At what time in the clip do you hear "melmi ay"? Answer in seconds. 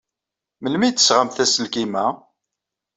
0.61-0.93